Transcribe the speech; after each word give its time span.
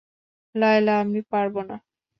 লায়লা, 0.55 0.93
আমি 1.01 1.19
পারব 1.31 1.55
না। 1.69 1.75